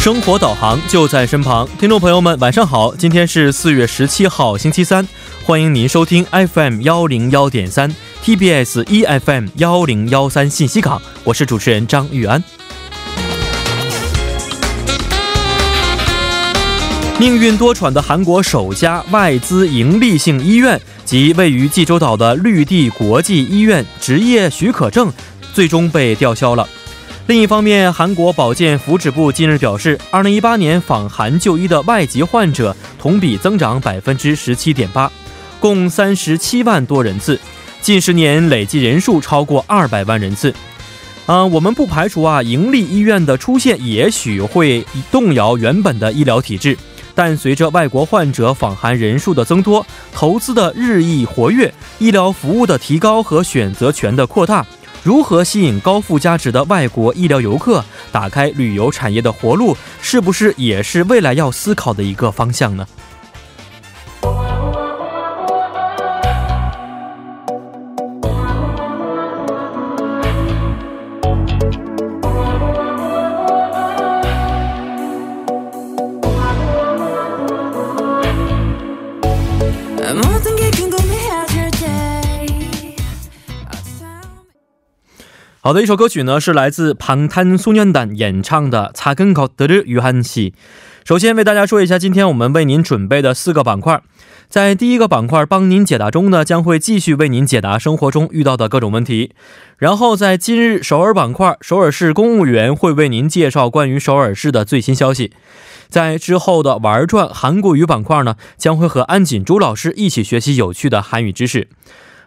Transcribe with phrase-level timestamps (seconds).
[0.00, 2.94] 生活导航就在身旁，听众朋友们，晚上好！
[2.96, 5.06] 今天是四月十七号，星期三，
[5.44, 12.42] 欢迎您收听 FM 幺零幺点三 TBS EFM 幺零幺三信息港，我是主持人张玉安。
[17.18, 25.12] 命运多舛的韩国首家外资盈利性医院及位于济州岛的绿地国际医院执业许可证，
[25.52, 26.66] 最终被吊销了。
[27.30, 35.08] 另一方面，韩国保健福祉部近日表示，2018年访韩就医的外籍患者同比增长百分之十七点八，
[35.60, 37.38] 共三十七万多人次，
[37.80, 40.52] 近十年累计人数超过二百万人次。
[41.26, 46.76] 啊，我们不排除啊，盈利医院的出现也许会动摇原本的医疗体制，
[47.14, 54.66] 但随着外国患者访韩人数的增多，投资的日益活跃，医疗服务的提高和选择权的扩大。
[55.02, 62.86] 如何吸引高附加值的外国医疗游客，打开旅游产业的活路，是不是也是未来要思考的一个方向呢？
[85.69, 90.51] 好的，一首歌曲呢是来自방탄소년단演唱的《擦根口德日约翰西》。
[91.03, 94.01] 首先为大家说一下，今天我们为您准备的四个板块。
[94.47, 99.31] 在第一个板块帮您解答中呢，将会继续为您解答生活中遇到的各种问题。
[99.77, 105.31] 然后在今日首尔板块，首尔市公务员会为您介绍关于首尔市的最新消息。
[105.89, 111.67] 在之后的玩转韩国语板块呢，将会和安锦珠老师一起学习有趣的韩语知识。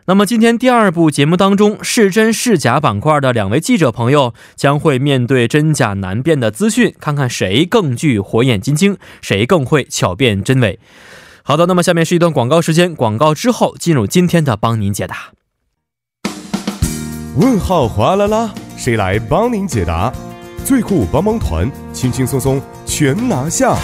[0.05, 10.77] 那么今天第二部节目当中，是真是假板块的两位记者朋友将会面对真假难辨的资讯，看看谁更具火眼金睛，谁更会巧辨真伪。
[11.43, 15.31] 好的，那么下面是一段广告时间，广告之后进入今天的帮您解答。
[17.37, 20.11] 问号哗啦啦，谁来帮您解答？
[20.65, 23.77] 最酷帮帮团，轻轻松松全拿下。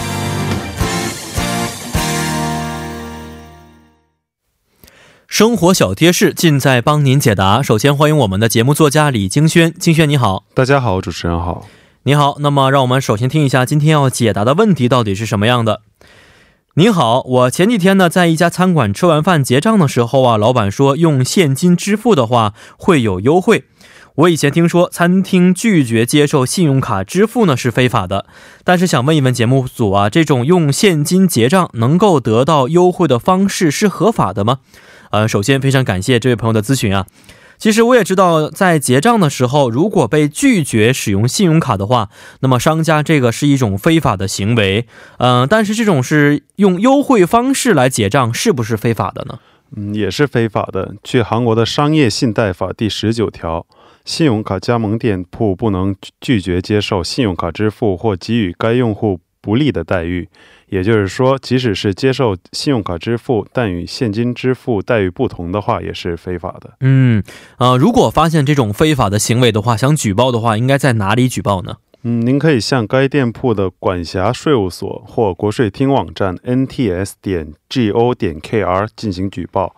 [5.40, 7.62] 生活小贴士尽在帮您解答。
[7.62, 11.66] 首先欢迎我们的节目作家李京轩，京轩你好，大家好，主持人好，
[12.02, 12.36] 你好。
[12.40, 15.80] 那么让我们首先听一下今天要解答的问题到底是什么样的。
[16.74, 23.64] 您好，我前几天呢在一家餐馆吃完饭结账的时候啊，老板说用现金支付的话会有优惠。
[24.16, 28.26] 我以前听说餐厅拒绝接受信用卡支付呢是非法的，
[28.62, 34.58] 但是想问一问节目组啊，这种用现金结账能够得到优惠的方式是合法的吗？
[35.10, 37.06] 呃，首先非常感谢这位朋友的咨询啊。
[37.58, 42.08] 其实我也知道，在结账的时候，如果被拒绝使用信用卡的话，
[42.40, 44.86] 那么商家这个是一种非法的行为。
[45.18, 49.38] 嗯，但是这种是用优惠方式来结账，是不是非法的呢？
[49.76, 50.94] 嗯，也是非法的。
[51.02, 53.66] 据韩国的商业信贷法第十九条，
[54.06, 60.28] 信用卡加盟店铺不能拒绝接受信用卡支付或给予该用户不利的待遇。
[60.68, 66.74] 也就是说，即使是接受信用卡支付，但与现金支付待遇不同的话，也是非法的。
[66.78, 67.20] 嗯，
[67.58, 71.78] 呃，如果发现这种非法的行为的话，想举报的话，应该在哪里举报呢？
[72.02, 79.74] 嗯，您可以向该店铺的管辖税务所或国税厅网站 nts 点 go 点 kr 进行举报，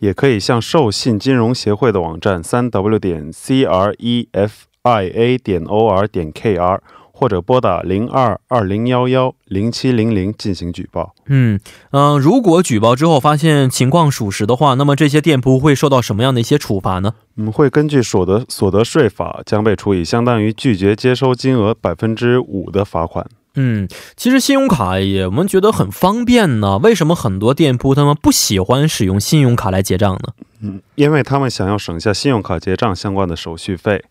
[0.00, 6.80] 也可以向授信金融协会的网站三 w 点 crefia 点 or 点 kr。
[7.22, 11.14] 或者拨打零二二零幺幺零七零零进行举报。
[11.26, 11.60] 嗯
[11.92, 17.14] 嗯，如果举报之后发现情况属实的话，那么这些店铺会受到什么样的一些处罚呢？
[17.36, 23.24] 嗯，会根据所得所得税法，将被处以相当于拒绝接收金额百分之五的罚款。
[23.54, 23.86] 嗯，
[24.16, 26.78] 其实信用卡也我们觉得很方便呢。
[26.78, 30.32] 为什么很多店铺他们不喜欢使用信用卡来结账呢？
[30.60, 34.02] 嗯，因为他们想要省下信用卡结账相关的手续费。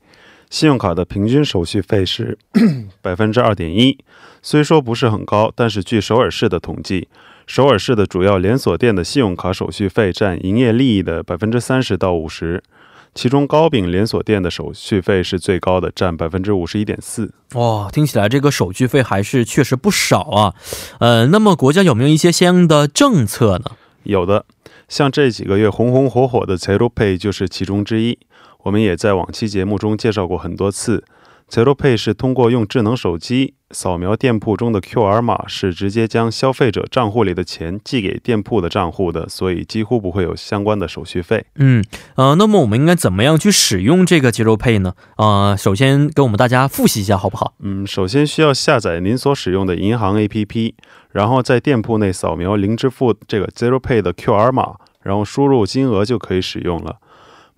[0.52, 2.38] 信用卡的平均手续费是
[3.02, 3.98] 百分之二点一，
[4.42, 7.08] 虽说不是很高，但是据首尔市的统计，
[7.48, 12.62] 首尔市的主要连锁店的信用卡手续费占营业利益的百分之三十到五十，
[13.16, 17.32] 其中糕饼连锁店的手续费是最高的，占百分之五十一点四。
[17.54, 20.54] 哇，听起来这个手续费还是确实不少啊。
[21.00, 23.72] 呃，那么国家有没有一些相应的政策呢？
[24.04, 24.44] 有的，
[24.90, 28.20] 像这几个月红红火火的 Zero Pay 就是其中之一。
[28.64, 31.04] 我们也在往期节目中介绍过很多次
[31.50, 41.44] ZeroPay 是通过用智能手机扫描店铺中的 QR 码，是直接将消费者账户里的钱寄给店铺的账户的，所以几乎不会有相关的手续费。
[41.56, 41.84] 嗯，
[42.16, 44.94] 呃，那么我们应该怎么样去使用这个 ZeroPay 呢？
[45.18, 47.54] 呃，首先给我们大家复习一下，好不好？
[47.60, 50.74] 嗯，首先需要下载您所使用的银行 APP，
[51.12, 56.98] 然后在店铺内扫描零支付这个 ZeroPay 的 QR 码，然后输入金额就可以使用了。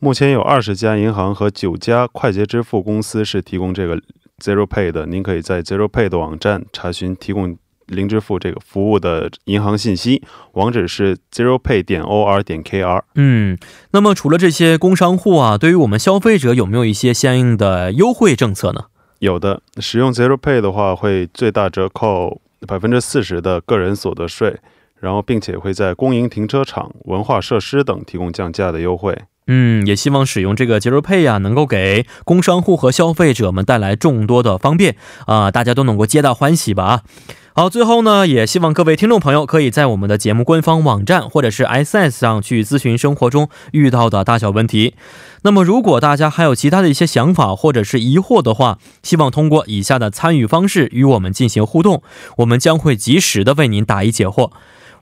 [0.03, 3.95] 目前有二十家银行和九家快捷支付公司是提供这个
[4.39, 5.05] Zero Pay 的。
[5.05, 10.21] 您可以在 Zero Pay 的网站查询提供零支付这个服务的银行信息，
[10.55, 13.05] 网址是 Zero Pay 点 O R 点 K R。
[13.15, 13.57] 嗯，
[13.91, 18.87] 那么除了这些工商户啊，对于我们消费者有没有一些相应的优惠政策呢？
[19.19, 24.57] 有的，使用 Zero Pay 的话会最大折扣百分之四十的个人所得税，
[24.99, 29.17] 然后并且会在公营停车场、文化设施等提供降价的优惠。
[29.47, 34.95] 嗯，也希望使用这个 Zero Pay 啊，能够给工商户和消费者们带来众多的方便
[35.27, 37.01] 啊，大家都能够皆大欢喜吧。
[37.55, 44.95] 好，最后呢，也希望各位听众朋友可以在我们的节目官方网站或者是 SS 上去咨询生活中遇到的大小问题。
[45.43, 52.01] 那么，如果大家还有其他的一些想法或者是疑惑的话，希望通过以下的参与方式与我们进行互动，
[52.37, 54.49] 我们将会及时的为您答疑解惑。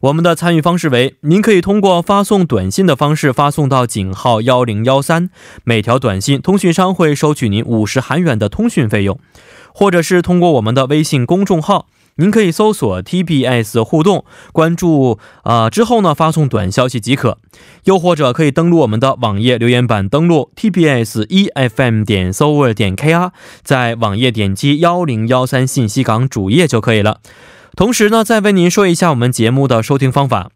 [0.01, 5.29] 我们的参与方式为：您可以通过发送短信的方式发送到井号幺零幺三，
[5.63, 9.17] 每条短信通讯商会收取您五十韩元的通讯费用；
[9.71, 17.37] 或者是通过我们的微信公众号，您可以搜索 TBS 互动，关注啊之后呢发送短消息即可；
[17.83, 23.29] 又或者可以登录我们的网页留言板，登录 TBS EFM 点 s o v e r 点 KR，
[23.61, 27.19] 在网页点击幺零幺三信息港主页就可以了。
[27.75, 30.51] 同时呢，再为您说一下我们节目的收听方法。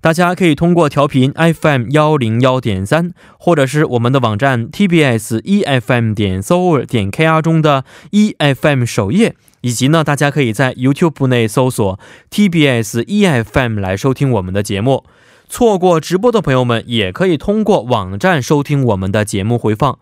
[0.00, 12.00] 大家可以通过调频 FM 幺零幺点三，或者是我们的网站 TBS EFM 点 s o 点 KR 中的 EFM 首页，以及呢，大家可以在 YouTube 内搜索
[12.30, 15.04] TBS EFM 来收听我们的节目。
[15.48, 19.98] 错过直播的朋友们，也可以通过网站收听我们的节目回放。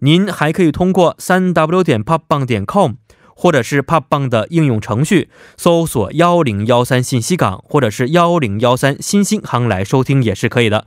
[0.00, 2.94] 您还可以通过三 W 点 popbang 点 com。
[3.38, 5.28] 或者是 p o p b a n g 的应用程序
[5.58, 10.86] 搜索幺零幺三信息港，或者是幺零幺三新星行来收听也是可以的。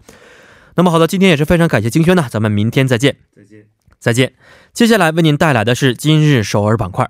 [0.76, 3.66] 那么好的，今天也是非常感谢金轩呢，咱们明天再见，再见，
[4.00, 4.34] 再见。
[4.74, 7.10] 接下来为您带来的是今日首尔板块。